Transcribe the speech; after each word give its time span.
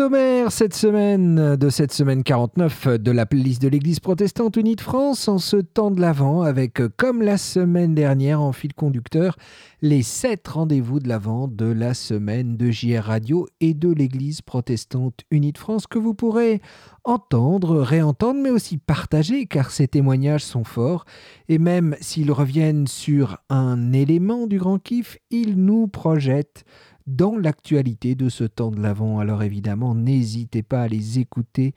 sommaire 0.00 0.50
cette 0.50 0.72
semaine 0.72 1.56
de 1.56 1.68
cette 1.68 1.92
semaine 1.92 2.22
49 2.22 2.88
de 2.88 3.10
la 3.10 3.26
playlist 3.26 3.60
de 3.60 3.68
l'Église 3.68 4.00
protestante 4.00 4.56
unie 4.56 4.74
de 4.74 4.80
France 4.80 5.28
en 5.28 5.36
ce 5.36 5.58
temps 5.58 5.90
de 5.90 6.00
l'Avent 6.00 6.40
avec, 6.40 6.80
comme 6.96 7.20
la 7.20 7.36
semaine 7.36 7.94
dernière 7.94 8.40
en 8.40 8.52
fil 8.52 8.72
conducteur, 8.72 9.36
les 9.82 10.02
sept 10.02 10.48
rendez-vous 10.48 11.00
de 11.00 11.08
l'Avent 11.08 11.48
de 11.48 11.66
la 11.66 11.92
semaine 11.92 12.56
de 12.56 12.70
JR 12.70 13.04
Radio 13.04 13.46
et 13.60 13.74
de 13.74 13.90
l'Église 13.90 14.40
protestante 14.40 15.20
unie 15.30 15.52
de 15.52 15.58
France 15.58 15.86
que 15.86 15.98
vous 15.98 16.14
pourrez 16.14 16.62
entendre, 17.04 17.80
réentendre, 17.80 18.40
mais 18.42 18.50
aussi 18.50 18.78
partager 18.78 19.44
car 19.44 19.70
ces 19.70 19.86
témoignages 19.86 20.44
sont 20.44 20.64
forts. 20.64 21.04
Et 21.50 21.58
même 21.58 21.94
s'ils 22.00 22.32
reviennent 22.32 22.86
sur 22.86 23.36
un 23.50 23.92
élément 23.92 24.46
du 24.46 24.58
grand 24.58 24.78
kiff, 24.78 25.18
ils 25.30 25.62
nous 25.62 25.88
projettent 25.88 26.64
dans 27.10 27.36
l'actualité 27.36 28.14
de 28.14 28.28
ce 28.28 28.44
temps 28.44 28.70
de 28.70 28.80
l'Avent. 28.80 29.18
Alors 29.18 29.42
évidemment, 29.42 29.94
n'hésitez 29.94 30.62
pas 30.62 30.82
à 30.82 30.88
les 30.88 31.18
écouter 31.18 31.74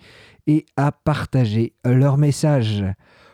et 0.48 0.66
à 0.78 0.92
partager 0.92 1.74
leur 1.84 2.18
message. 2.18 2.86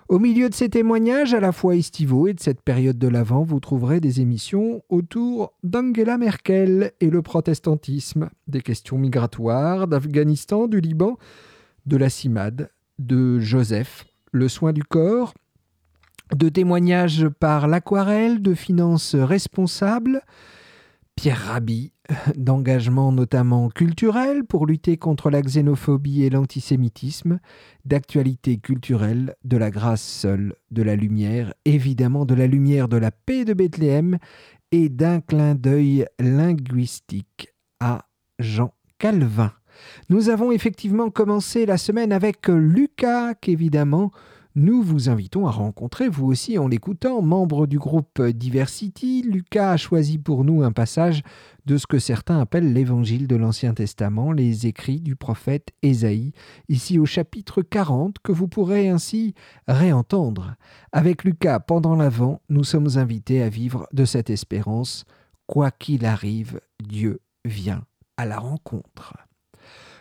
Au 0.07 0.17
milieu 0.17 0.49
de 0.49 0.55
ces 0.55 0.69
témoignages, 0.69 1.35
à 1.35 1.39
la 1.39 1.51
fois 1.51 1.75
estivaux 1.75 2.27
et 2.27 2.33
de 2.33 2.39
cette 2.39 2.63
période 2.63 2.97
de 2.97 3.07
l'Avent, 3.07 3.43
vous 3.43 3.59
trouverez 3.59 3.99
des 3.99 4.21
émissions 4.21 4.81
autour 4.89 5.53
d'Angela 5.61 6.17
Merkel 6.17 6.93
et 6.99 7.11
le 7.11 7.21
protestantisme, 7.21 8.29
des 8.47 8.61
questions 8.61 8.97
migratoires, 8.97 9.87
d'Afghanistan, 9.87 10.67
du 10.67 10.81
Liban, 10.81 11.17
de 11.85 11.95
la 11.95 12.09
CIMAD, 12.09 12.71
de 12.97 13.39
Joseph, 13.39 14.05
le 14.31 14.47
soin 14.47 14.73
du 14.73 14.83
corps, 14.83 15.33
de 16.35 16.49
témoignages 16.49 17.27
par 17.27 17.67
l'aquarelle, 17.67 18.41
de 18.41 18.55
finances 18.55 19.13
responsables, 19.13 20.21
Pierre 21.21 21.47
Rabhi, 21.47 21.91
d'engagement 22.37 23.11
notamment 23.11 23.67
culturel 23.67 24.45
pour 24.45 24.65
lutter 24.65 24.95
contre 24.95 25.29
la 25.29 25.41
xénophobie 25.41 26.23
et 26.23 26.29
l'antisémitisme, 26.29 27.41
d'actualité 27.83 28.57
culturelle, 28.57 29.35
de 29.43 29.57
la 29.57 29.69
grâce 29.69 30.01
seule, 30.01 30.55
de 30.71 30.81
la 30.81 30.95
lumière, 30.95 31.53
évidemment 31.65 32.23
de 32.23 32.35
la 32.35 32.47
lumière 32.47 32.87
de 32.87 32.95
la 32.95 33.11
paix 33.11 33.43
de 33.43 33.53
Bethléem 33.53 34.17
et 34.71 34.87
d'un 34.87 35.19
clin 35.19 35.55
d'œil 35.55 36.05
linguistique 36.21 37.49
à 37.81 38.05
Jean 38.39 38.73
Calvin. 38.97 39.51
Nous 40.07 40.29
avons 40.29 40.53
effectivement 40.53 41.09
commencé 41.09 41.65
la 41.65 41.77
semaine 41.77 42.13
avec 42.13 42.47
Lucas, 42.47 43.33
qu'évidemment 43.33 44.13
nous 44.55 44.81
vous 44.81 45.09
invitons 45.09 45.45
à 45.45 45.51
rencontrer 45.51 46.09
vous 46.09 46.25
aussi 46.25 46.57
en 46.57 46.67
l'écoutant. 46.67 47.21
Membre 47.21 47.67
du 47.67 47.77
groupe 47.77 48.21
Diversity, 48.21 49.21
Lucas 49.21 49.73
a 49.73 49.77
choisi 49.77 50.17
pour 50.17 50.43
nous 50.43 50.63
un 50.63 50.71
passage 50.71 51.21
de 51.65 51.77
ce 51.77 51.85
que 51.85 51.99
certains 51.99 52.39
appellent 52.39 52.73
l'évangile 52.73 53.27
de 53.27 53.35
l'Ancien 53.35 53.75
Testament, 53.75 54.31
les 54.31 54.65
écrits 54.65 55.01
du 55.01 55.15
prophète 55.15 55.69
Ésaïe, 55.83 56.33
ici 56.67 56.97
au 56.97 57.05
chapitre 57.05 57.61
40, 57.61 58.17
que 58.23 58.31
vous 58.31 58.47
pourrez 58.47 58.89
ainsi 58.89 59.35
réentendre. 59.67 60.55
Avec 60.91 61.23
Lucas, 61.23 61.59
pendant 61.59 61.95
l'Avent, 61.95 62.41
nous 62.49 62.63
sommes 62.63 62.97
invités 62.97 63.43
à 63.43 63.49
vivre 63.49 63.87
de 63.93 64.03
cette 64.03 64.31
espérance. 64.31 65.05
Quoi 65.45 65.69
qu'il 65.69 66.05
arrive, 66.05 66.59
Dieu 66.83 67.19
vient 67.45 67.83
à 68.17 68.25
la 68.25 68.39
rencontre. 68.39 69.13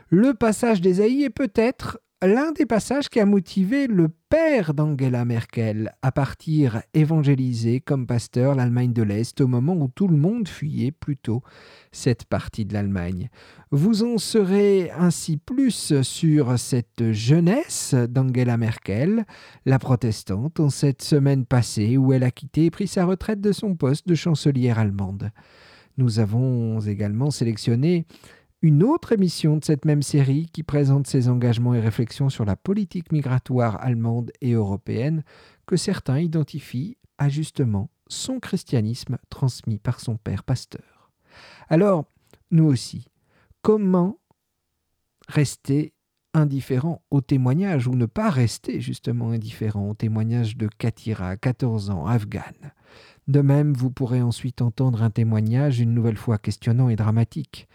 Le 0.09 0.33
passage 0.33 0.81
d'Ésaïe 0.81 1.25
est 1.25 1.31
peut-être 1.31 2.01
l'un 2.23 2.51
des 2.51 2.67
passages 2.67 3.09
qui 3.09 3.21
a 3.21 3.27
motivé 3.27 3.87
le 3.87 4.09
père 4.29 4.75
d'Angela 4.75 5.25
Merkel 5.25 5.93
à 6.03 6.11
partir 6.11 6.83
évangéliser 6.93 7.81
comme 7.81 8.09
pasteur 8.09 8.57
l'Allemagne 8.57 8.93
de 8.93 9.03
l'Est 9.03 9.41
au 9.41 9.47
moment 9.47 9.75
où 9.75 9.89
tout 9.89 10.09
le 10.09 10.17
monde 10.17 10.49
fuyait 10.49 10.91
plutôt 10.91 11.43
cette 11.93 12.25
partie 12.25 12.65
de 12.65 12.75
l'Allemagne. 12.75 13.31
Vous 13.71 14.03
en 14.03 14.19
saurez 14.19 14.91
ainsi 14.91 15.37
plus 15.37 16.03
sur 16.03 16.59
cette 16.59 17.12
jeunesse 17.12 17.95
d'Angela 17.95 18.57
Merkel, 18.57 19.25
la 19.65 19.78
protestante, 19.78 20.59
en 20.59 20.71
cette 20.71 21.03
semaine 21.03 21.47
passée 21.47 21.97
où 21.97 22.12
elle 22.12 22.25
a 22.25 22.33
quitté 22.33 22.65
et 22.65 22.71
pris 22.71 22.89
sa 22.89 23.05
retraite 23.05 23.41
de 23.41 23.53
son 23.53 23.77
poste 23.77 24.09
de 24.09 24.17
chancelière 24.17 24.81
allemande. 24.81 25.31
Nous 25.99 26.21
avons 26.21 26.81
également 26.81 27.31
sélectionné 27.31 28.07
une 28.61 28.83
autre 28.83 29.13
émission 29.13 29.57
de 29.57 29.65
cette 29.65 29.85
même 29.85 30.03
série 30.03 30.47
qui 30.53 30.63
présente 30.63 31.07
ses 31.07 31.29
engagements 31.29 31.75
et 31.75 31.81
réflexions 31.81 32.29
sur 32.29 32.45
la 32.45 32.57
politique 32.57 33.13
migratoire 33.13 33.81
allemande 33.81 34.33
et 34.41 34.53
européenne 34.53 35.23
que 35.67 35.77
certains 35.77 36.19
identifient 36.19 36.97
à 37.19 37.29
justement 37.29 37.91
son 38.09 38.41
christianisme 38.41 39.19
transmis 39.29 39.79
par 39.79 40.01
son 40.01 40.17
père 40.17 40.43
pasteur. 40.43 41.13
Alors, 41.69 42.07
nous 42.51 42.65
aussi, 42.65 43.07
comment 43.63 44.19
rester 45.29 45.93
indifférent 46.35 47.03
au 47.11 47.21
témoignage 47.21 47.87
ou 47.87 47.95
ne 47.95 48.07
pas 48.07 48.31
rester 48.31 48.81
justement 48.81 49.31
indifférent 49.31 49.91
au 49.91 49.95
témoignage 49.95 50.57
de 50.57 50.67
Katira, 50.67 51.37
14 51.37 51.91
ans, 51.91 52.07
afghane? 52.07 52.73
De 53.29 53.41
même, 53.41 53.75
vous 53.75 53.91
pourrez 53.91 54.23
ensuite 54.23 54.63
entendre 54.63 55.03
un 55.03 55.11
témoignage 55.11 55.81
une 55.81 55.93
nouvelle 55.93 56.17
fois 56.17 56.39
questionnant 56.39 56.89
et 56.89 56.97
dramatique 56.97 57.69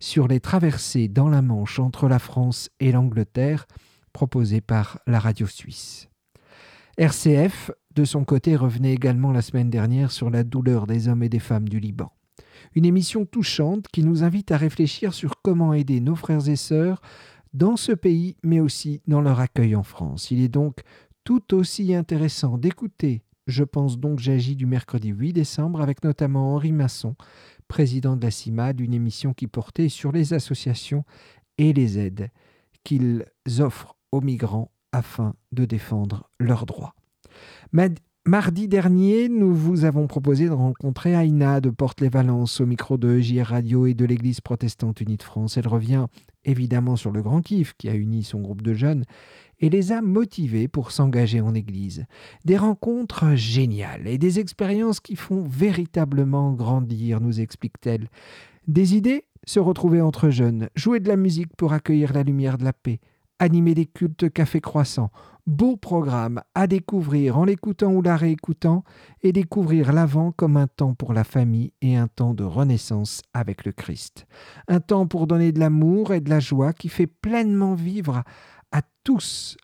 sur 0.00 0.28
les 0.28 0.40
traversées 0.40 1.08
dans 1.08 1.28
la 1.28 1.42
Manche 1.42 1.78
entre 1.78 2.08
la 2.08 2.18
France 2.18 2.70
et 2.80 2.92
l'Angleterre 2.92 3.66
proposées 4.12 4.60
par 4.60 4.98
la 5.06 5.18
radio 5.18 5.46
suisse. 5.46 6.08
RCF, 6.96 7.70
de 7.94 8.04
son 8.04 8.24
côté, 8.24 8.56
revenait 8.56 8.94
également 8.94 9.32
la 9.32 9.42
semaine 9.42 9.68
dernière 9.68 10.10
sur 10.10 10.30
la 10.30 10.44
douleur 10.44 10.86
des 10.86 11.08
hommes 11.08 11.22
et 11.22 11.28
des 11.28 11.38
femmes 11.38 11.68
du 11.68 11.80
Liban. 11.80 12.10
Une 12.74 12.86
émission 12.86 13.26
touchante 13.26 13.88
qui 13.88 14.02
nous 14.02 14.22
invite 14.24 14.50
à 14.52 14.56
réfléchir 14.56 15.12
sur 15.12 15.42
comment 15.42 15.74
aider 15.74 16.00
nos 16.00 16.14
frères 16.14 16.48
et 16.48 16.56
sœurs 16.56 17.00
dans 17.52 17.76
ce 17.76 17.92
pays, 17.92 18.36
mais 18.42 18.60
aussi 18.60 19.00
dans 19.06 19.20
leur 19.20 19.40
accueil 19.40 19.76
en 19.76 19.82
France. 19.82 20.30
Il 20.30 20.40
est 20.40 20.48
donc 20.48 20.80
tout 21.24 21.54
aussi 21.54 21.94
intéressant 21.94 22.58
d'écouter 22.58 23.22
Je 23.46 23.64
pense 23.64 23.98
donc 23.98 24.18
j'agis 24.18 24.56
du 24.56 24.66
mercredi 24.66 25.08
8 25.08 25.32
décembre 25.32 25.80
avec 25.80 26.04
notamment 26.04 26.54
Henri 26.54 26.72
Masson 26.72 27.14
président 27.68 28.16
de 28.16 28.22
la 28.22 28.30
CIMAD, 28.30 28.80
une 28.80 28.94
émission 28.94 29.34
qui 29.34 29.46
portait 29.46 29.88
sur 29.88 30.12
les 30.12 30.32
associations 30.32 31.04
et 31.58 31.72
les 31.72 31.98
aides 31.98 32.30
qu'ils 32.84 33.26
offrent 33.58 33.96
aux 34.12 34.20
migrants 34.20 34.70
afin 34.92 35.34
de 35.52 35.64
défendre 35.64 36.30
leurs 36.38 36.66
droits. 36.66 36.94
Mardi 38.28 38.66
dernier, 38.66 39.28
nous 39.28 39.54
vous 39.54 39.84
avons 39.84 40.08
proposé 40.08 40.46
de 40.46 40.52
rencontrer 40.52 41.14
Aïna 41.14 41.60
de 41.60 41.70
Porte-les-Valences 41.70 42.60
au 42.60 42.66
micro 42.66 42.96
de 42.96 43.20
JR 43.20 43.46
Radio 43.46 43.86
et 43.86 43.94
de 43.94 44.04
l'Église 44.04 44.40
protestante 44.40 45.00
unie 45.00 45.16
de 45.16 45.22
France. 45.22 45.56
Elle 45.56 45.68
revient 45.68 46.06
évidemment 46.44 46.96
sur 46.96 47.12
le 47.12 47.22
grand 47.22 47.40
kiff 47.40 47.74
qui 47.74 47.88
a 47.88 47.94
uni 47.94 48.24
son 48.24 48.40
groupe 48.40 48.62
de 48.62 48.74
jeunes 48.74 49.04
et 49.60 49.70
les 49.70 49.92
a 49.92 50.02
motivés 50.02 50.66
pour 50.66 50.90
s'engager 50.90 51.40
en 51.40 51.54
Église. 51.54 52.04
Des 52.44 52.56
rencontres 52.56 53.36
géniales 53.36 54.08
et 54.08 54.18
des 54.18 54.40
expériences 54.40 54.98
qui 54.98 55.14
font 55.14 55.44
véritablement 55.44 56.52
grandir, 56.52 57.20
nous 57.20 57.40
explique-t-elle. 57.40 58.08
Des 58.66 58.96
idées 58.96 59.22
Se 59.44 59.60
retrouver 59.60 60.00
entre 60.00 60.30
jeunes, 60.30 60.68
jouer 60.74 60.98
de 60.98 61.06
la 61.06 61.16
musique 61.16 61.54
pour 61.56 61.72
accueillir 61.72 62.12
la 62.12 62.24
lumière 62.24 62.58
de 62.58 62.64
la 62.64 62.72
paix, 62.72 62.98
animer 63.38 63.74
des 63.74 63.86
cultes 63.86 64.28
café 64.32 64.60
croissant, 64.60 65.12
beau 65.46 65.76
programme 65.76 66.42
à 66.54 66.66
découvrir 66.66 67.38
en 67.38 67.44
l'écoutant 67.44 67.92
ou 67.92 68.02
la 68.02 68.16
réécoutant 68.16 68.82
et 69.22 69.32
découvrir 69.32 69.92
l'avant 69.92 70.32
comme 70.32 70.56
un 70.56 70.66
temps 70.66 70.94
pour 70.94 71.12
la 71.12 71.24
famille 71.24 71.72
et 71.80 71.96
un 71.96 72.08
temps 72.08 72.34
de 72.34 72.44
renaissance 72.44 73.22
avec 73.32 73.64
le 73.64 73.72
Christ. 73.72 74.26
Un 74.68 74.80
temps 74.80 75.06
pour 75.06 75.26
donner 75.26 75.52
de 75.52 75.60
l'amour 75.60 76.12
et 76.12 76.20
de 76.20 76.30
la 76.30 76.40
joie 76.40 76.72
qui 76.72 76.88
fait 76.88 77.06
pleinement 77.06 77.74
vivre 77.74 78.24
à 78.72 78.82
tous 79.04 79.56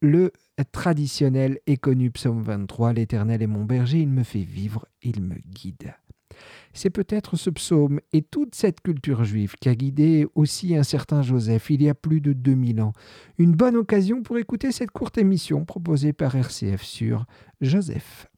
le 0.00 0.32
traditionnel 0.72 1.58
et 1.66 1.76
connu 1.76 2.10
psaume 2.10 2.42
23, 2.42 2.92
L'Éternel 2.92 3.42
est 3.42 3.46
mon 3.46 3.64
berger, 3.64 4.00
il 4.00 4.08
me 4.08 4.24
fait 4.24 4.42
vivre, 4.42 4.86
il 5.02 5.22
me 5.22 5.36
guide. 5.36 5.94
C'est 6.72 6.90
peut-être 6.90 7.36
ce 7.36 7.50
psaume 7.50 8.00
et 8.12 8.22
toute 8.22 8.54
cette 8.54 8.80
culture 8.80 9.24
juive 9.24 9.54
qui 9.60 9.68
a 9.68 9.74
guidé 9.74 10.26
aussi 10.34 10.76
un 10.76 10.82
certain 10.82 11.22
Joseph 11.22 11.70
il 11.70 11.82
y 11.82 11.88
a 11.88 11.94
plus 11.94 12.20
de 12.20 12.32
2000 12.32 12.80
ans. 12.80 12.92
Une 13.38 13.52
bonne 13.52 13.76
occasion 13.76 14.22
pour 14.22 14.38
écouter 14.38 14.72
cette 14.72 14.90
courte 14.90 15.18
émission 15.18 15.64
proposée 15.64 16.12
par 16.12 16.34
RCF 16.34 16.82
sur 16.82 17.26
Joseph. 17.60 18.28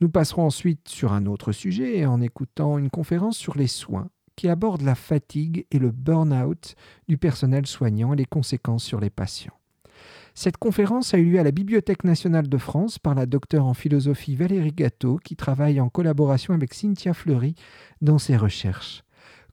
Nous 0.00 0.08
passerons 0.08 0.46
ensuite 0.46 0.88
sur 0.88 1.12
un 1.12 1.26
autre 1.26 1.52
sujet 1.52 2.06
en 2.06 2.20
écoutant 2.22 2.78
une 2.78 2.90
conférence 2.90 3.36
sur 3.36 3.56
les 3.56 3.66
soins 3.66 4.08
qui 4.34 4.48
aborde 4.48 4.80
la 4.80 4.94
fatigue 4.94 5.66
et 5.70 5.78
le 5.78 5.90
burn-out 5.90 6.74
du 7.08 7.18
personnel 7.18 7.66
soignant 7.66 8.14
et 8.14 8.16
les 8.16 8.24
conséquences 8.24 8.84
sur 8.84 8.98
les 8.98 9.10
patients. 9.10 9.59
Cette 10.34 10.56
conférence 10.56 11.14
a 11.14 11.18
eu 11.18 11.24
lieu 11.24 11.40
à 11.40 11.44
la 11.44 11.50
Bibliothèque 11.50 12.04
nationale 12.04 12.48
de 12.48 12.58
France 12.58 12.98
par 12.98 13.14
la 13.14 13.26
docteure 13.26 13.66
en 13.66 13.74
philosophie 13.74 14.36
Valérie 14.36 14.72
Gâteau, 14.72 15.18
qui 15.18 15.36
travaille 15.36 15.80
en 15.80 15.88
collaboration 15.88 16.54
avec 16.54 16.74
Cynthia 16.74 17.14
Fleury 17.14 17.54
dans 18.00 18.18
ses 18.18 18.36
recherches. 18.36 19.02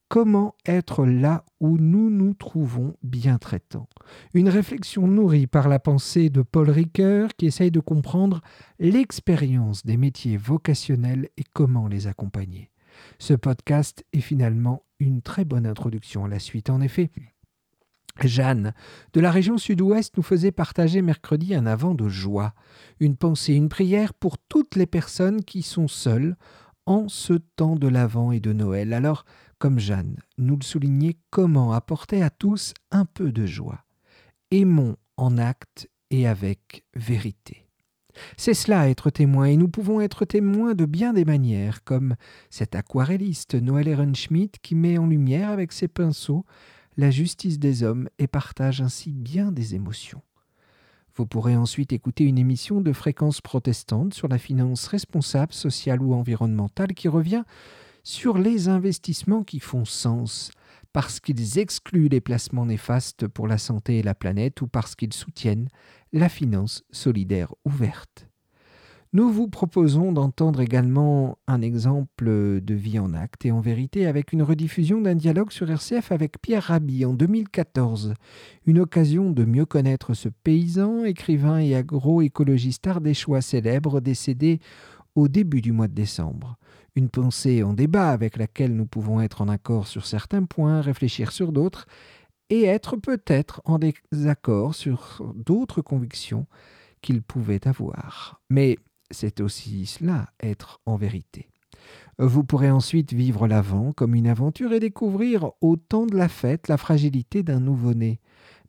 Comment 0.10 0.56
être 0.66 1.06
là 1.06 1.44
où 1.60 1.78
nous 1.78 2.10
nous 2.10 2.34
trouvons 2.34 2.96
bien 3.04 3.38
traitants 3.38 3.90
Une 4.34 4.48
réflexion 4.48 5.06
nourrie 5.06 5.48
par 5.48 5.68
la 5.68 5.80
pensée 5.80 6.30
de 6.30 6.44
Paul 6.44 6.70
Ricoeur 6.70 7.32
qui 7.36 7.46
essaye 7.46 7.72
de 7.72 7.82
comprendre 7.82 8.42
l'expérience 8.80 9.86
des 9.86 9.98
métiers 9.98 10.38
vocationnels 10.38 11.28
et 11.36 11.44
comment 11.52 11.90
les 11.90 12.08
accompagner. 12.08 12.72
Ce 13.20 13.34
podcast 13.34 14.06
est 14.14 14.22
finalement 14.22 14.84
une 15.00 15.22
très 15.22 15.44
bonne 15.44 15.66
introduction 15.66 16.24
à 16.24 16.30
la 16.30 16.40
suite. 16.40 16.70
En 16.70 16.80
effet, 16.80 17.12
Jeanne, 18.26 18.74
de 19.14 19.20
la 19.20 19.32
région 19.32 19.58
sud-ouest, 19.58 20.16
nous 20.18 20.24
faisait 20.24 20.52
partager 20.52 21.02
mercredi 21.02 21.54
un 21.54 21.66
avant 21.66 21.94
de 21.94 22.08
joie, 22.08 22.54
une 23.00 23.18
pensée, 23.18 23.54
une 23.54 23.70
prière 23.70 24.14
pour 24.14 24.38
toutes 24.38 24.76
les 24.76 24.86
personnes 24.86 25.44
qui 25.44 25.62
sont 25.62 25.88
seules 25.88 26.38
en 26.86 27.10
ce 27.10 27.34
temps 27.34 27.76
de 27.76 27.88
l'Avent 27.88 28.32
et 28.32 28.40
de 28.40 28.54
Noël. 28.54 28.94
Alors, 28.94 29.26
comme 29.60 29.80
Jeanne, 29.80 30.18
nous 30.38 30.56
le 30.56 30.64
soulignait 30.64 31.18
comment 31.30 31.74
apporter 31.74 32.24
à 32.24 32.30
tous 32.30 32.74
un 32.92 33.06
peu 33.06 33.32
de 33.32 33.46
joie. 33.46 33.84
Aimons 34.52 34.96
en 35.18 35.38
acte 35.38 35.90
et 36.10 36.28
avec 36.28 36.86
vérité. 36.96 37.68
C'est 38.38 38.54
cela 38.54 38.90
être 38.90 39.10
témoin, 39.10 39.46
et 39.46 39.58
nous 39.58 39.68
pouvons 39.68 40.02
être 40.02 40.26
témoins 40.26 40.74
de 40.74 40.86
bien 40.86 41.14
des 41.14 41.26
manières, 41.26 41.84
comme 41.84 42.16
cet 42.50 42.76
aquarelliste 42.76 43.56
Noël 43.56 43.88
Ehrenschmidt 43.88 44.60
qui 44.62 44.76
met 44.76 44.98
en 44.98 45.08
lumière 45.08 45.50
avec 45.50 45.72
ses 45.72 45.88
pinceaux 45.88 46.46
la 46.98 47.12
justice 47.12 47.60
des 47.60 47.84
hommes 47.84 48.10
et 48.18 48.28
partage 48.28 48.82
ainsi 48.82 49.12
bien 49.12 49.52
des 49.52 49.76
émotions. 49.76 50.22
Vous 51.16 51.26
pourrez 51.26 51.56
ensuite 51.56 51.94
écouter 51.94 52.26
une 52.26 52.38
émission 52.38 52.82
de 52.82 52.94
fréquence 52.94 53.42
protestante 53.42 54.14
sur 54.14 54.28
la 54.28 54.38
finance 54.38 54.88
responsable, 54.88 55.54
sociale 55.54 56.02
ou 56.02 56.14
environnementale 56.14 56.94
qui 56.94 57.08
revient 57.08 57.44
sur 58.04 58.38
les 58.38 58.68
investissements 58.68 59.44
qui 59.44 59.60
font 59.60 59.86
sens, 59.86 60.52
parce 60.94 61.20
qu'ils 61.20 61.60
excluent 61.60 62.10
les 62.10 62.22
placements 62.22 62.66
néfastes 62.66 63.28
pour 63.28 63.48
la 63.48 63.58
santé 63.58 64.00
et 64.00 64.04
la 64.04 64.16
planète 64.16 64.62
ou 64.62 64.68
parce 64.68 64.96
qu'ils 64.96 65.14
soutiennent 65.14 65.70
la 66.14 66.30
finance 66.30 66.84
solidaire 66.92 67.54
ouverte. 67.66 68.27
Nous 69.14 69.32
vous 69.32 69.48
proposons 69.48 70.12
d'entendre 70.12 70.60
également 70.60 71.38
un 71.48 71.62
exemple 71.62 72.26
de 72.26 72.74
vie 72.74 73.00
en 73.00 73.14
acte 73.14 73.46
et 73.46 73.52
en 73.52 73.62
vérité 73.62 74.06
avec 74.06 74.34
une 74.34 74.44
rediffusion 74.44 75.00
d'un 75.00 75.16
dialogue 75.16 75.52
sur 75.52 75.72
RCF 75.72 76.12
avec 76.12 76.42
Pierre 76.42 76.64
Rabhi 76.64 77.06
en 77.06 77.14
2014, 77.14 78.16
une 78.66 78.80
occasion 78.80 79.32
de 79.32 79.46
mieux 79.46 79.66
connaître 79.66 80.14
ce 80.14 80.28
paysan, 80.28 81.06
écrivain 81.06 81.60
et 81.60 81.74
agroécologiste 81.74 82.86
ardéchois 82.86 83.40
célèbre 83.40 84.02
décédé 84.02 84.60
au 85.16 85.30
début 85.30 85.62
du 85.62 85.72
mois 85.72 85.88
de 85.88 85.96
décembre. 85.96 86.58
Une 86.94 87.10
pensée 87.10 87.64
en 87.64 87.72
débat 87.72 88.10
avec 88.10 88.36
laquelle 88.36 88.76
nous 88.76 88.88
pouvons 88.88 89.22
être 89.22 89.42
en 89.42 89.48
accord 89.48 89.88
sur 89.88 90.06
certains 90.06 90.44
points, 90.44 90.82
réfléchir 90.82 91.32
sur 91.32 91.54
d'autres 91.54 91.86
et 92.50 92.66
être 92.66 92.98
peut-être 92.98 93.62
en 93.64 93.80
désaccord 93.80 94.76
sur 94.76 95.34
d'autres 95.34 95.82
convictions 95.82 96.46
qu'il 97.02 97.22
pouvait 97.22 97.68
avoir. 97.68 98.42
Mais 98.50 98.78
c'est 99.12 99.42
aussi 99.42 99.86
cela, 99.86 100.30
être 100.42 100.82
en 100.86 100.98
vérité. 100.98 101.50
Vous 102.20 102.44
pourrez 102.44 102.72
ensuite 102.72 103.14
vivre 103.14 103.48
l'avant 103.48 103.94
comme 103.94 104.16
une 104.16 104.28
aventure 104.28 104.74
et 104.74 104.80
découvrir 104.80 105.52
au 105.62 105.76
temps 105.76 106.08
de 106.08 106.16
la 106.16 106.28
fête 106.28 106.68
la 106.68 106.78
fragilité 106.78 107.44
d'un 107.44 107.60
nouveau-né. 107.60 108.20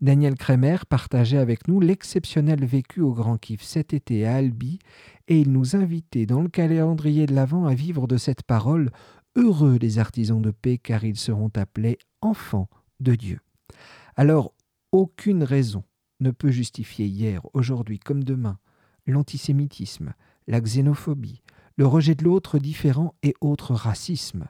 Daniel 0.00 0.36
Kremer 0.36 0.76
partageait 0.88 1.38
avec 1.38 1.66
nous 1.66 1.80
l'exceptionnel 1.80 2.64
vécu 2.64 3.00
au 3.00 3.12
Grand 3.12 3.38
Kiff 3.38 3.62
cet 3.62 3.94
été 3.94 4.26
à 4.26 4.36
Albi 4.36 4.78
et 5.26 5.40
il 5.40 5.50
nous 5.50 5.76
invitait 5.76 6.26
dans 6.26 6.42
le 6.42 6.48
calendrier 6.48 7.26
de 7.26 7.34
l'Avent 7.34 7.66
à 7.66 7.74
vivre 7.74 8.06
de 8.06 8.16
cette 8.16 8.42
parole 8.42 8.90
Heureux 9.34 9.78
les 9.80 9.98
artisans 9.98 10.42
de 10.42 10.50
paix 10.50 10.78
car 10.78 11.04
ils 11.04 11.16
seront 11.16 11.50
appelés 11.56 11.98
enfants 12.20 12.68
de 13.00 13.14
Dieu. 13.14 13.40
Alors, 14.16 14.52
aucune 14.92 15.42
raison 15.42 15.84
ne 16.20 16.30
peut 16.30 16.50
justifier 16.50 17.06
hier, 17.06 17.40
aujourd'hui 17.54 17.98
comme 17.98 18.24
demain 18.24 18.58
l'antisémitisme, 19.06 20.12
la 20.48 20.60
xénophobie, 20.60 21.42
le 21.76 21.86
rejet 21.86 22.16
de 22.16 22.24
l'autre 22.24 22.58
différent 22.58 23.14
et 23.22 23.34
autres 23.40 23.74
racismes. 23.74 24.48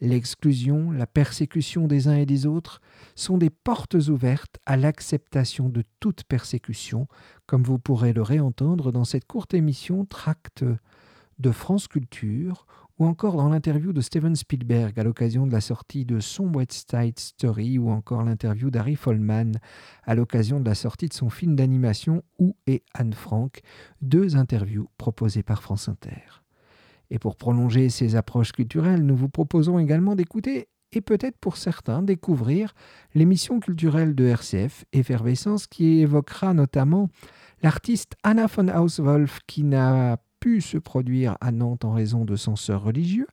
L'exclusion, 0.00 0.90
la 0.90 1.06
persécution 1.06 1.86
des 1.86 2.08
uns 2.08 2.16
et 2.16 2.26
des 2.26 2.46
autres 2.46 2.80
sont 3.14 3.38
des 3.38 3.50
portes 3.50 3.94
ouvertes 3.94 4.58
à 4.66 4.76
l'acceptation 4.76 5.68
de 5.68 5.84
toute 6.00 6.24
persécution, 6.24 7.06
comme 7.46 7.62
vous 7.62 7.78
pourrez 7.78 8.12
le 8.12 8.22
réentendre 8.22 8.92
dans 8.92 9.04
cette 9.04 9.26
courte 9.26 9.54
émission 9.54 10.04
Tract 10.04 10.64
de 11.38 11.50
France 11.50 11.88
Culture 11.88 12.66
ou 13.02 13.06
encore 13.06 13.36
dans 13.36 13.48
l'interview 13.48 13.92
de 13.92 14.00
Steven 14.00 14.36
Spielberg 14.36 14.96
à 14.96 15.02
l'occasion 15.02 15.44
de 15.44 15.50
la 15.50 15.60
sortie 15.60 16.04
de 16.04 16.20
son 16.20 16.54
West 16.54 16.88
Side 16.88 17.18
Story, 17.18 17.76
ou 17.76 17.90
encore 17.90 18.22
l'interview 18.22 18.70
d'Harry 18.70 18.94
Follman 18.94 19.54
à 20.04 20.14
l'occasion 20.14 20.60
de 20.60 20.66
la 20.66 20.76
sortie 20.76 21.08
de 21.08 21.12
son 21.12 21.28
film 21.28 21.56
d'animation 21.56 22.22
Où 22.38 22.54
est 22.68 22.84
Anne 22.94 23.12
Frank, 23.12 23.60
deux 24.02 24.36
interviews 24.36 24.88
proposées 24.98 25.42
par 25.42 25.64
France 25.64 25.88
Inter. 25.88 26.44
Et 27.10 27.18
pour 27.18 27.34
prolonger 27.34 27.88
ces 27.88 28.14
approches 28.14 28.52
culturelles, 28.52 29.04
nous 29.04 29.16
vous 29.16 29.28
proposons 29.28 29.80
également 29.80 30.14
d'écouter 30.14 30.68
et 30.92 31.00
peut-être 31.00 31.38
pour 31.38 31.56
certains 31.56 32.02
découvrir 32.02 32.72
l'émission 33.16 33.58
culturelle 33.58 34.14
de 34.14 34.26
RCF, 34.26 34.84
Effervescence, 34.92 35.66
qui 35.66 36.02
évoquera 36.02 36.54
notamment 36.54 37.08
l'artiste 37.64 38.14
Anna 38.22 38.46
von 38.46 38.68
Hauswolf 38.68 39.40
qui 39.48 39.64
n'a 39.64 40.18
se 40.60 40.78
produire 40.78 41.36
à 41.40 41.52
Nantes 41.52 41.84
en 41.84 41.92
raison 41.92 42.24
de 42.24 42.36
censeurs 42.36 42.82
religieux, 42.82 43.28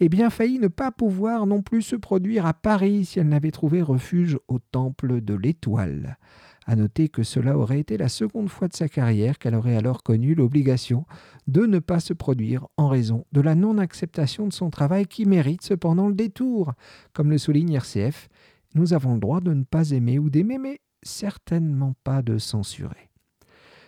et 0.00 0.08
bien 0.08 0.30
failli 0.30 0.58
ne 0.58 0.68
pas 0.68 0.90
pouvoir 0.90 1.46
non 1.46 1.62
plus 1.62 1.82
se 1.82 1.96
produire 1.96 2.46
à 2.46 2.54
Paris 2.54 3.04
si 3.04 3.18
elle 3.18 3.28
n'avait 3.28 3.50
trouvé 3.50 3.82
refuge 3.82 4.38
au 4.48 4.58
temple 4.58 5.20
de 5.20 5.34
l'Étoile. 5.34 6.18
À 6.66 6.74
noter 6.74 7.08
que 7.08 7.22
cela 7.22 7.56
aurait 7.56 7.78
été 7.78 7.96
la 7.96 8.08
seconde 8.08 8.48
fois 8.48 8.66
de 8.66 8.74
sa 8.74 8.88
carrière 8.88 9.38
qu'elle 9.38 9.54
aurait 9.54 9.76
alors 9.76 10.02
connu 10.02 10.34
l'obligation 10.34 11.04
de 11.46 11.64
ne 11.64 11.78
pas 11.78 12.00
se 12.00 12.12
produire 12.12 12.66
en 12.76 12.88
raison 12.88 13.24
de 13.30 13.40
la 13.40 13.54
non-acceptation 13.54 14.48
de 14.48 14.52
son 14.52 14.70
travail 14.70 15.06
qui 15.06 15.26
mérite 15.26 15.62
cependant 15.62 16.08
le 16.08 16.14
détour. 16.14 16.72
Comme 17.12 17.30
le 17.30 17.38
souligne 17.38 17.74
RCF, 17.74 18.28
nous 18.74 18.94
avons 18.94 19.14
le 19.14 19.20
droit 19.20 19.40
de 19.40 19.54
ne 19.54 19.62
pas 19.62 19.90
aimer 19.90 20.18
ou 20.18 20.28
d'aimer, 20.28 20.58
mais 20.58 20.80
certainement 21.04 21.94
pas 22.02 22.22
de 22.22 22.36
censurer. 22.38 23.05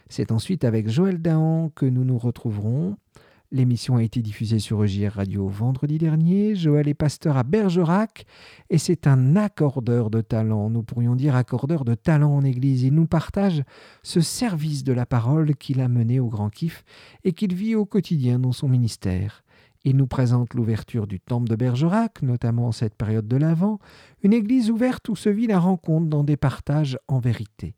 C'est 0.09 0.33
ensuite 0.33 0.65
avec 0.65 0.89
Joël 0.89 1.21
Dahan 1.21 1.71
que 1.75 1.85
nous 1.85 2.05
nous 2.05 2.19
retrouverons. 2.19 2.97
L'émission 3.51 3.97
a 3.97 4.03
été 4.03 4.21
diffusée 4.21 4.59
sur 4.59 4.83
EJR 4.83 5.15
Radio 5.15 5.49
vendredi 5.49 5.97
dernier. 5.97 6.55
Joël 6.55 6.87
est 6.87 6.95
pasteur 6.95 7.37
à 7.39 7.45
Bergerac 7.45 8.27
et 8.69 8.77
c'est 8.77 9.07
un 9.07 9.37
accordeur 9.37 10.11
de 10.11 10.21
talent, 10.21 10.69
nous 10.69 10.83
pourrions 10.83 11.15
dire 11.15 11.35
accordeur 11.35 11.85
de 11.85 11.95
talent 11.95 12.35
en 12.35 12.45
Église. 12.45 12.83
Il 12.83 12.95
nous 12.95 13.07
partage 13.07 13.63
ce 14.03 14.21
service 14.21 14.85
de 14.85 14.93
la 14.93 15.07
parole 15.07 15.57
qu'il 15.57 15.81
a 15.81 15.89
mené 15.89 16.21
au 16.21 16.29
Grand 16.29 16.51
Kiff 16.51 16.85
et 17.25 17.33
qu'il 17.33 17.55
vit 17.55 17.75
au 17.75 17.87
quotidien 17.87 18.39
dans 18.39 18.53
son 18.53 18.69
ministère. 18.69 19.45
Il 19.85 19.97
nous 19.97 20.07
présente 20.07 20.55
l'ouverture 20.55 21.07
du 21.07 21.21
temple 21.21 21.49
de 21.49 21.57
Bergerac, 21.57 22.21
notamment 22.21 22.67
en 22.67 22.73
cette 22.73 22.95
période 22.95 23.29
de 23.29 23.37
l'Avent, 23.37 23.79
une 24.23 24.35
église 24.35 24.71
ouverte 24.71 25.09
où 25.09 25.17
se 25.17 25.31
vit 25.31 25.47
la 25.47 25.59
rencontre 25.59 26.09
dans 26.09 26.25
des 26.25 26.37
partages 26.37 26.99
en 27.09 27.19
vérité. 27.19 27.75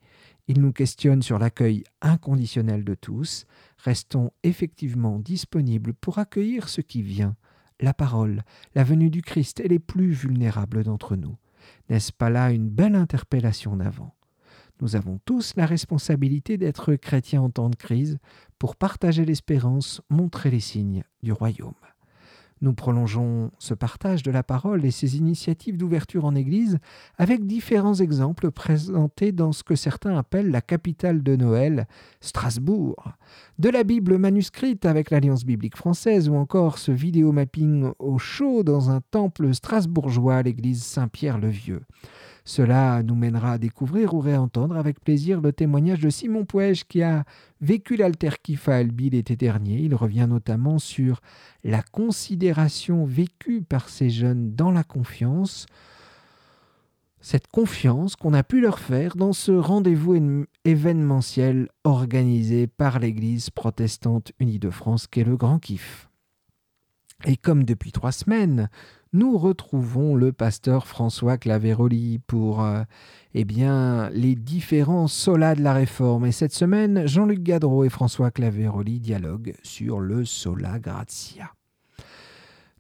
Il 0.51 0.63
nous 0.63 0.73
questionne 0.73 1.23
sur 1.23 1.39
l'accueil 1.39 1.85
inconditionnel 2.03 2.83
de 2.83 2.97
tous. 2.97 3.47
Restons 3.79 4.33
effectivement 4.43 5.21
disponibles 5.21 5.95
pour 5.95 6.19
accueillir 6.19 6.69
ce 6.69 6.81
qui 6.81 7.03
vient, 7.03 7.37
la 7.79 7.95
parole, 7.95 8.43
la 8.75 8.83
venue 8.83 9.11
du 9.11 9.23
Christ 9.23 9.61
et 9.61 9.69
les 9.69 9.79
plus 9.79 10.11
vulnérables 10.11 10.83
d'entre 10.83 11.15
nous. 11.15 11.37
N'est-ce 11.89 12.13
pas 12.13 12.31
là 12.31 12.51
une 12.51 12.69
belle 12.69 12.97
interpellation 12.97 13.77
d'avant? 13.77 14.17
Nous 14.81 14.97
avons 14.97 15.21
tous 15.25 15.55
la 15.55 15.67
responsabilité 15.67 16.59
d'être 16.59 16.97
chrétiens 16.97 17.43
en 17.43 17.51
temps 17.51 17.71
de 17.71 17.77
crise 17.77 18.19
pour 18.59 18.75
partager 18.75 19.25
l'espérance, 19.25 20.03
montrer 20.11 20.51
les 20.51 20.59
signes 20.59 21.05
du 21.23 21.31
royaume. 21.31 21.75
Nous 22.63 22.75
prolongeons 22.75 23.51
ce 23.59 23.73
partage 23.73 24.23
de 24.23 24.31
la 24.31 24.43
parole 24.43 24.85
et 24.85 24.91
ces 24.91 25.17
initiatives 25.17 25.79
d'ouverture 25.79 26.27
en 26.27 26.35
Église 26.35 26.79
avec 27.17 27.47
différents 27.47 27.95
exemples 27.95 28.51
présentés 28.51 29.33
dans 29.33 29.53
ce 29.53 29.65
que 29.65 29.75
certains 29.75 30.19
appellent 30.19 30.51
la 30.51 30.61
capitale 30.61 31.23
de 31.23 31.37
Noël, 31.37 31.87
Strasbourg, 32.21 33.13
de 33.59 33.71
la 33.71 33.83
Bible 33.83 34.19
manuscrite 34.19 34.85
avec 34.85 35.11
l'Alliance 35.11 35.47
biblique 35.47 35.77
française 35.77 36.29
ou 36.29 36.35
encore 36.35 36.77
ce 36.77 36.93
vidéo 36.93 37.33
mapping 37.33 37.93
au 37.99 38.19
chaud 38.19 38.63
dans 38.63 38.91
un 38.91 39.01
temple 39.11 39.55
strasbourgeois, 39.55 40.43
l'église 40.43 40.83
Saint-Pierre-le-Vieux. 40.83 41.83
Cela 42.51 43.05
nous 43.05 43.15
mènera 43.15 43.53
à 43.53 43.59
découvrir 43.59 44.13
ou 44.13 44.19
réentendre 44.19 44.77
avec 44.77 44.99
plaisir 44.99 45.41
le 45.41 45.53
témoignage 45.53 46.01
de 46.01 46.11
Simon 46.11 46.45
Pouège 46.45 46.83
qui 46.83 47.01
a 47.01 47.23
vécu 47.61 47.95
l'alterkif 47.95 48.69
à 48.69 48.79
Albi 48.79 49.09
l'été 49.09 49.37
dernier. 49.37 49.79
Il 49.79 49.95
revient 49.95 50.27
notamment 50.29 50.81
sur 50.81 51.21
la 51.63 51.81
considération 51.81 53.05
vécue 53.05 53.63
par 53.63 53.89
ces 53.89 54.11
jeunes 54.11 54.53
dans 54.57 54.73
la 54.73 54.83
confiance, 54.83 55.67
cette 57.21 57.47
confiance 57.47 58.17
qu'on 58.17 58.35
a 58.35 58.43
pu 58.43 58.61
leur 58.61 58.81
faire 58.81 59.15
dans 59.15 59.33
ce 59.33 59.53
rendez-vous 59.53 60.45
événementiel 60.65 61.69
organisé 61.85 62.67
par 62.67 62.99
l'Église 62.99 63.51
protestante 63.51 64.33
unie 64.41 64.59
de 64.59 64.71
France 64.71 65.07
qu'est 65.07 65.23
le 65.23 65.37
Grand 65.37 65.61
Kiff. 65.61 66.10
Et 67.27 67.37
comme 67.37 67.65
depuis 67.65 67.93
trois 67.93 68.13
semaines, 68.13 68.71
nous 69.13 69.37
retrouvons 69.37 70.15
le 70.15 70.33
pasteur 70.33 70.87
François 70.87 71.37
Claveroli 71.37 72.21
pour 72.27 72.63
euh, 72.63 72.83
eh 73.35 73.45
bien, 73.45 74.09
les 74.11 74.35
différents 74.35 75.09
solas 75.09 75.55
de 75.55 75.63
la 75.63 75.75
réforme. 75.75 76.27
Et 76.27 76.33
cette 76.33 76.55
semaine, 76.55 77.07
Jean-Luc 77.07 77.43
Gadreau 77.43 77.85
et 77.85 77.89
François 77.89 78.31
Claveroli 78.31 79.01
dialoguent 79.01 79.55
sur 79.63 80.01
le 80.01 80.25
sola 80.25 80.79
gratia. 80.79 81.53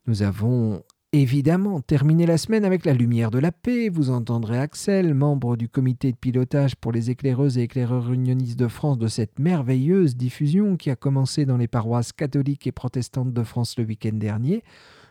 Nous 0.06 0.22
avons 0.22 0.82
évidemment 1.12 1.80
terminer 1.80 2.24
la 2.24 2.38
semaine 2.38 2.64
avec 2.64 2.84
la 2.84 2.92
lumière 2.92 3.30
de 3.30 3.40
la 3.40 3.50
paix. 3.50 3.88
Vous 3.88 4.10
entendrez 4.10 4.58
Axel, 4.58 5.12
membre 5.14 5.56
du 5.56 5.68
comité 5.68 6.12
de 6.12 6.16
pilotage 6.16 6.76
pour 6.76 6.92
les 6.92 7.10
éclaireuses 7.10 7.58
et 7.58 7.62
éclaireurs 7.62 8.12
unionistes 8.12 8.58
de 8.58 8.68
France 8.68 8.98
de 8.98 9.08
cette 9.08 9.38
merveilleuse 9.38 10.16
diffusion 10.16 10.76
qui 10.76 10.90
a 10.90 10.96
commencé 10.96 11.46
dans 11.46 11.56
les 11.56 11.68
paroisses 11.68 12.12
catholiques 12.12 12.66
et 12.66 12.72
protestantes 12.72 13.32
de 13.32 13.42
France 13.42 13.76
le 13.76 13.84
week-end 13.84 14.14
dernier. 14.14 14.62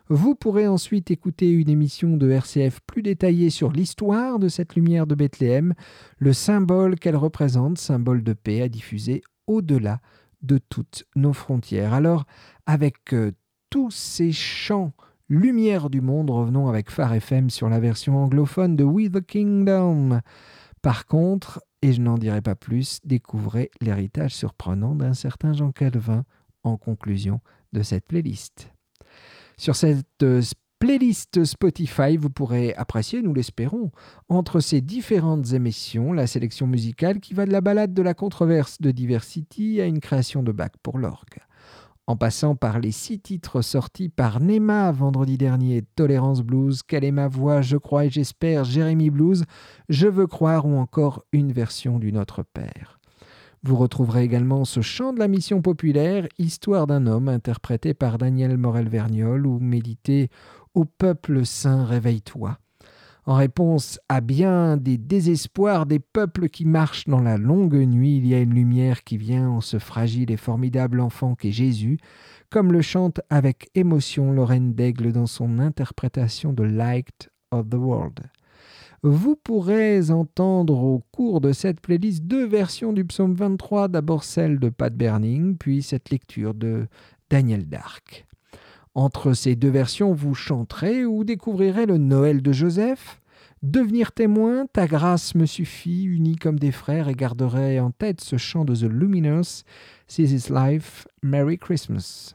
Vous 0.07 0.35
pourrez 0.35 0.67
ensuite 0.67 1.11
écouter 1.11 1.51
une 1.51 1.69
émission 1.69 2.17
de 2.17 2.31
RCF 2.31 2.79
plus 2.87 3.03
détaillée 3.03 3.49
sur 3.49 3.71
l'histoire 3.71 4.39
de 4.39 4.47
cette 4.47 4.75
lumière 4.75 5.05
de 5.05 5.15
Bethléem, 5.15 5.75
le 6.17 6.33
symbole 6.33 6.97
qu'elle 6.97 7.17
représente, 7.17 7.77
symbole 7.77 8.23
de 8.23 8.33
paix 8.33 8.61
à 8.61 8.69
diffuser 8.69 9.21
au-delà 9.45 9.99
de 10.41 10.57
toutes 10.57 11.03
nos 11.15 11.33
frontières. 11.33 11.93
Alors, 11.93 12.25
avec 12.65 13.13
euh, 13.13 13.33
tous 13.69 13.91
ces 13.91 14.31
chants 14.31 14.93
Lumière 15.31 15.91
du 15.91 16.01
monde, 16.01 16.31
revenons 16.31 16.69
avec 16.69 16.89
Phare 16.89 17.13
FM 17.13 17.51
sur 17.51 17.69
la 17.69 17.79
version 17.79 18.17
anglophone 18.17 18.75
de 18.75 18.83
We 18.83 19.11
the 19.11 19.23
Kingdom. 19.23 20.21
Par 20.81 21.05
contre, 21.05 21.61
et 21.83 21.93
je 21.93 22.01
n'en 22.01 22.17
dirai 22.17 22.41
pas 22.41 22.55
plus, 22.55 22.99
découvrez 23.03 23.69
l'héritage 23.79 24.33
surprenant 24.33 24.95
d'un 24.95 25.13
certain 25.13 25.53
Jean 25.53 25.71
Calvin 25.71 26.23
en 26.63 26.77
conclusion 26.77 27.41
de 27.73 27.83
cette 27.83 28.07
playlist. 28.07 28.71
Sur 29.55 29.75
cette 29.75 30.23
euh, 30.23 30.41
playlist 30.79 31.45
Spotify, 31.45 32.17
vous 32.17 32.31
pourrez 32.31 32.73
apprécier, 32.73 33.21
nous 33.21 33.35
l'espérons, 33.35 33.91
entre 34.29 34.59
ces 34.61 34.81
différentes 34.81 35.53
émissions, 35.53 36.11
la 36.11 36.25
sélection 36.25 36.65
musicale 36.65 37.19
qui 37.19 37.35
va 37.35 37.45
de 37.45 37.51
la 37.51 37.61
balade 37.61 37.93
de 37.93 38.01
la 38.01 38.15
controverse 38.15 38.81
de 38.81 38.89
Diversity 38.89 39.79
à 39.79 39.85
une 39.85 39.99
création 39.99 40.41
de 40.41 40.51
bac 40.51 40.73
pour 40.81 40.97
l'orgue. 40.97 41.37
En 42.09 42.15
passant 42.15 42.55
par 42.55 42.79
les 42.79 42.91
six 42.91 43.19
titres 43.19 43.61
sortis 43.61 44.09
par 44.09 44.39
Nema 44.39 44.91
vendredi 44.91 45.37
dernier, 45.37 45.83
Tolérance 45.95 46.41
Blues, 46.41 46.81
Quelle 46.81 47.03
est 47.03 47.11
ma 47.11 47.27
voix, 47.27 47.61
Je 47.61 47.77
crois 47.77 48.05
et 48.05 48.09
j'espère, 48.09 48.63
Jérémy 48.63 49.11
Blues, 49.11 49.45
Je 49.89 50.07
veux 50.07 50.25
croire 50.25 50.65
ou 50.65 50.75
encore 50.77 51.23
une 51.33 51.51
version 51.51 51.99
du 51.99 52.11
Notre 52.11 52.41
Père. 52.41 52.99
Vous 53.61 53.75
retrouverez 53.75 54.23
également 54.23 54.65
ce 54.65 54.81
chant 54.81 55.13
de 55.13 55.19
la 55.19 55.27
mission 55.27 55.61
populaire, 55.61 56.27
Histoire 56.39 56.87
d'un 56.87 57.05
homme, 57.05 57.27
interprété 57.29 57.93
par 57.93 58.17
Daniel 58.17 58.57
Morel-Vergnol, 58.57 59.45
ou 59.45 59.59
médité 59.59 60.31
Au 60.73 60.85
peuple 60.85 61.45
saint, 61.45 61.85
réveille-toi. 61.85 62.57
En 63.25 63.35
réponse 63.35 63.99
à 64.09 64.21
bien 64.21 64.77
des 64.77 64.97
désespoirs 64.97 65.85
des 65.85 65.99
peuples 65.99 66.49
qui 66.49 66.65
marchent 66.65 67.07
dans 67.07 67.21
la 67.21 67.37
longue 67.37 67.75
nuit, 67.75 68.17
il 68.17 68.25
y 68.25 68.33
a 68.33 68.39
une 68.39 68.53
lumière 68.53 69.03
qui 69.03 69.17
vient 69.17 69.49
en 69.49 69.61
ce 69.61 69.77
fragile 69.77 70.31
et 70.31 70.37
formidable 70.37 70.99
enfant 70.99 71.35
qu'est 71.35 71.51
Jésus, 71.51 71.99
comme 72.49 72.71
le 72.71 72.81
chante 72.81 73.21
avec 73.29 73.69
émotion 73.75 74.31
Lorraine 74.31 74.73
Daigle 74.73 75.11
dans 75.11 75.27
son 75.27 75.59
interprétation 75.59 76.53
de 76.53 76.63
Light 76.63 77.29
of 77.51 77.69
the 77.69 77.75
World. 77.75 78.19
Vous 79.01 79.35
pourrez 79.35 80.11
entendre 80.11 80.77
au 80.77 81.03
cours 81.11 81.39
de 81.39 81.53
cette 81.53 81.79
playlist 81.79 82.23
deux 82.23 82.45
versions 82.45 82.91
du 82.91 83.05
psaume 83.05 83.33
23, 83.33 83.87
d'abord 83.87 84.23
celle 84.23 84.59
de 84.59 84.69
Pat 84.69 84.93
Berning, 84.93 85.55
puis 85.55 85.83
cette 85.83 86.09
lecture 86.09 86.53
de 86.53 86.87
Daniel 87.29 87.69
Dark. 87.69 88.27
Entre 88.95 89.33
ces 89.33 89.55
deux 89.55 89.69
versions, 89.69 90.13
vous 90.13 90.33
chanterez 90.33 91.05
ou 91.05 91.23
découvrirez 91.23 91.85
le 91.85 91.97
Noël 91.97 92.41
de 92.41 92.51
Joseph, 92.51 93.19
Devenir 93.61 94.13
témoin, 94.13 94.67
ta 94.67 94.87
grâce 94.87 95.35
me 95.35 95.45
suffit, 95.45 96.05
unis 96.05 96.37
comme 96.37 96.57
des 96.57 96.71
frères, 96.71 97.09
et 97.09 97.13
garderai 97.13 97.81
en 97.81 97.91
tête 97.91 98.21
ce 98.21 98.37
chant 98.37 98.63
de 98.63 98.73
The 98.73 98.89
Luminous, 98.89 99.63
This 100.07 100.31
is 100.31 100.53
Life, 100.53 101.05
Merry 101.23 101.57
Christmas. 101.57 102.31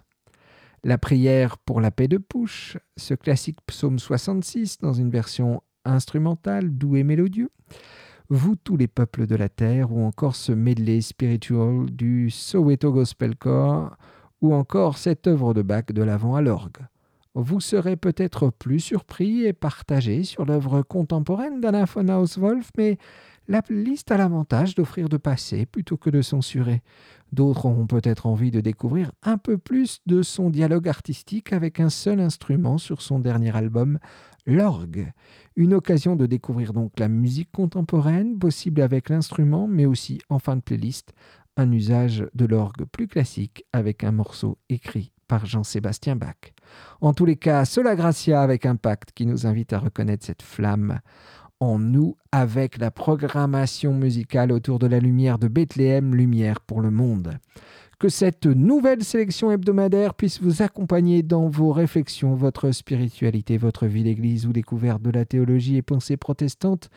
La 0.83 0.99
prière 0.99 1.57
pour 1.57 1.81
la 1.81 1.91
paix 1.91 2.09
de 2.09 2.19
Push, 2.19 2.77
ce 2.99 3.15
classique 3.15 3.57
psaume 3.67 3.99
66 3.99 4.81
dans 4.81 4.93
une 4.93 5.09
version 5.09 5.63
instrumental, 5.87 6.77
doux 6.77 6.97
et 6.97 7.05
mélodieux, 7.05 7.51
vous 8.29 8.55
tous 8.55 8.77
les 8.77 8.89
peuples 8.89 9.27
de 9.27 9.35
la 9.35 9.49
terre, 9.49 9.93
ou 9.93 10.05
encore 10.05 10.37
ce 10.37 10.53
medley 10.53 11.01
spiritual 11.01 11.87
du 11.87 12.29
Soweto 12.29 12.93
Gospel 12.93 13.35
Corps, 13.35 13.97
ou 14.41 14.55
encore 14.55 14.99
cette 14.99 15.26
œuvre 15.26 15.55
de 15.55 15.62
Bach 15.62 15.87
de 15.87 16.03
l'avant 16.03 16.37
à 16.37 16.43
l'orgue. 16.43 16.79
Vous 17.35 17.61
serez 17.61 17.97
peut-être 17.97 18.50
plus 18.50 18.79
surpris 18.79 19.45
et 19.45 19.53
partagé 19.53 20.23
sur 20.23 20.45
l'œuvre 20.45 20.83
contemporaine 20.83 21.61
d'Anna 21.61 21.85
von 21.85 22.09
Hauswolf, 22.09 22.71
mais 22.79 22.97
la 23.49 23.61
liste 23.69 24.12
a 24.12 24.17
l'avantage 24.17 24.76
d'offrir 24.76 25.09
de 25.09 25.17
passer 25.17 25.67
plutôt 25.67 25.97
que 25.97 26.11
de 26.11 26.23
censurer. 26.23 26.83
D'autres 27.33 27.67
auront 27.67 27.87
peut-être 27.87 28.26
envie 28.26 28.53
de 28.53 28.61
découvrir 28.61 29.11
un 29.25 29.37
peu 29.37 29.59
plus 29.59 30.00
de 30.07 30.23
son 30.23 30.49
dialogue 30.49 30.88
artistique 30.88 31.53
avec 31.53 31.81
un 31.81 31.91
seul 31.91 32.21
instrument 32.21 32.79
sur 32.79 33.03
son 33.03 33.19
dernier 33.19 33.55
album, 33.57 33.99
l'orgue. 34.47 35.12
Une 35.57 35.75
occasion 35.75 36.14
de 36.14 36.26
découvrir 36.26 36.73
donc 36.73 36.93
la 37.00 37.09
musique 37.09 37.50
contemporaine, 37.50 38.38
possible 38.38 38.81
avec 38.81 39.09
l'instrument, 39.09 39.67
mais 39.67 39.87
aussi 39.87 40.21
en 40.29 40.38
fin 40.38 40.55
de 40.55 40.62
playlist, 40.62 41.12
un 41.57 41.71
usage 41.73 42.27
de 42.35 42.47
l'orgue 42.47 42.85
plus 42.85 43.07
classique 43.07 43.65
avec 43.73 44.05
un 44.05 44.13
morceau 44.13 44.59
écrit 44.69 45.13
par 45.29 45.47
Jean-Sébastien 45.47 46.17
Bach. 46.17 46.53
En 47.01 47.15
tous 47.15 47.25
les 47.25 47.37
cas, 47.37 47.65
Sola 47.65 47.97
Gracia 47.97 48.43
avec 48.43 48.67
Impact 48.67 49.13
qui 49.15 49.27
nous 49.27 49.47
invite 49.47 49.73
à 49.73 49.79
reconnaître 49.79 50.27
cette 50.27 50.43
flamme 50.43 51.01
en 51.61 51.79
nous 51.79 52.17
avec 52.33 52.79
la 52.79 52.91
programmation 52.91 53.95
musicale 53.95 54.53
autour 54.53 54.79
de 54.79 54.87
la 54.87 54.99
lumière 54.99 55.39
de 55.39 55.49
Bethléem, 55.49 56.15
lumière 56.15 56.61
pour 56.61 56.81
le 56.81 56.91
monde 56.91 57.39
que 58.05 58.11
cette 58.11 58.45
nouvelle 58.45 59.03
sélection 59.03 59.51
hebdomadaire 59.51 60.13
puisse 60.15 60.43
vous 60.43 60.63
accompagner 60.63 61.23
dans 61.23 61.49
vos 61.49 61.73
réflexions, 61.73 62.35
votre 62.35 62.71
spiritualité, 62.71 63.57
votre 63.57 63.87
vie 63.87 64.03
d'église 64.03 64.47
ou 64.47 64.53
découverte 64.53 65.01
de 65.01 65.11
la 65.11 65.25
théologie 65.25 65.77
et 65.77 65.83
pensée 65.83 66.19
protestante 66.19 66.91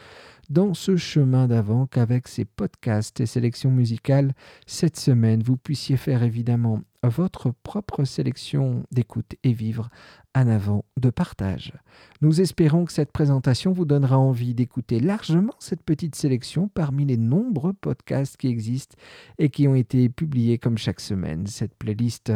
dans 0.49 0.73
ce 0.73 0.95
chemin 0.95 1.47
d'avant 1.47 1.87
qu'avec 1.87 2.27
ces 2.27 2.45
podcasts 2.45 3.19
et 3.19 3.25
sélections 3.25 3.71
musicales, 3.71 4.33
cette 4.65 4.97
semaine, 4.97 5.43
vous 5.43 5.57
puissiez 5.57 5.97
faire 5.97 6.23
évidemment 6.23 6.81
votre 7.03 7.51
propre 7.63 8.03
sélection 8.05 8.83
d'écoute 8.91 9.35
et 9.43 9.53
vivre 9.53 9.89
un 10.33 10.47
avant 10.47 10.85
de 10.97 11.09
partage. 11.09 11.73
Nous 12.21 12.41
espérons 12.41 12.85
que 12.85 12.91
cette 12.91 13.11
présentation 13.11 13.71
vous 13.71 13.85
donnera 13.85 14.17
envie 14.17 14.53
d'écouter 14.53 14.99
largement 14.99 15.53
cette 15.59 15.83
petite 15.83 16.15
sélection 16.15 16.67
parmi 16.67 17.05
les 17.05 17.17
nombreux 17.17 17.73
podcasts 17.73 18.37
qui 18.37 18.47
existent 18.47 18.95
et 19.39 19.49
qui 19.49 19.67
ont 19.67 19.75
été 19.75 20.09
publiés 20.09 20.57
comme 20.57 20.77
chaque 20.77 20.99
semaine. 20.99 21.47
Cette 21.47 21.75
playlist 21.75 22.31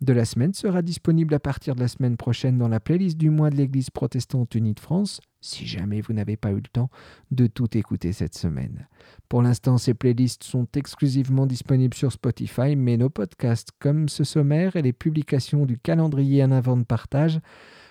de 0.00 0.12
la 0.12 0.24
semaine 0.24 0.54
sera 0.54 0.82
disponible 0.82 1.34
à 1.34 1.40
partir 1.40 1.74
de 1.74 1.80
la 1.80 1.88
semaine 1.88 2.16
prochaine 2.16 2.58
dans 2.58 2.68
la 2.68 2.80
playlist 2.80 3.16
du 3.16 3.30
mois 3.30 3.50
de 3.50 3.56
l'Église 3.56 3.90
protestante 3.90 4.54
unie 4.54 4.74
de 4.74 4.80
France 4.80 5.20
si 5.40 5.66
jamais 5.66 6.00
vous 6.00 6.12
n'avez 6.12 6.36
pas 6.36 6.50
eu 6.50 6.56
le 6.56 6.62
temps 6.62 6.90
de 7.30 7.46
tout 7.46 7.76
écouter 7.76 8.12
cette 8.12 8.36
semaine. 8.36 8.86
Pour 9.28 9.42
l'instant, 9.42 9.78
ces 9.78 9.94
playlists 9.94 10.44
sont 10.44 10.66
exclusivement 10.74 11.46
disponibles 11.46 11.96
sur 11.96 12.12
Spotify, 12.12 12.76
mais 12.76 12.96
nos 12.96 13.10
podcasts 13.10 13.70
comme 13.78 14.08
ce 14.08 14.24
sommaire 14.24 14.76
et 14.76 14.82
les 14.82 14.92
publications 14.92 15.66
du 15.66 15.78
calendrier 15.78 16.44
en 16.44 16.50
avant 16.50 16.76
de 16.76 16.84
partage 16.84 17.40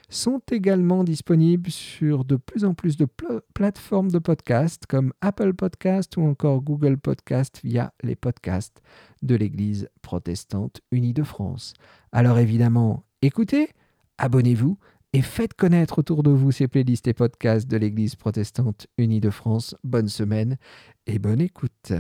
sont 0.10 0.41
également 0.51 1.03
disponibles 1.03 1.70
sur 1.70 2.25
de 2.25 2.36
plus 2.36 2.65
en 2.65 2.74
plus 2.74 2.98
de 2.98 3.08
plateformes 3.53 4.10
de 4.10 4.18
podcasts 4.20 4.86
comme 4.88 5.13
Apple 5.22 5.53
Podcast 5.53 6.18
ou 6.18 6.24
encore 6.24 6.62
Google 6.62 6.98
Podcast 6.98 7.62
via 7.63 7.94
les 8.03 8.15
podcasts 8.15 8.82
de 9.22 9.36
l'Église 9.36 9.88
protestante 10.01 10.82
unie 10.91 11.13
de 11.13 11.24
France. 11.24 11.74
Alors 12.12 12.39
évidemment, 12.39 13.03
écoutez, 13.22 13.70
abonnez-vous 14.18 14.79
et 15.13 15.22
faites 15.22 15.54
connaître 15.54 16.00
autour 16.00 16.24
de 16.24 16.32
vous 16.32 16.51
ces 16.51 16.68
playlists 16.68 17.08
et 17.08 17.13
podcasts 17.13 17.68
de 17.68 17.78
l'Église 17.78 18.16
protestante 18.16 18.88
unie 18.98 19.20
de 19.22 19.30
France. 19.30 19.75
Bonne 19.84 20.10
semaine 20.10 20.58
et 21.08 21.20
bonne 21.20 21.42
écoute. 21.42 21.94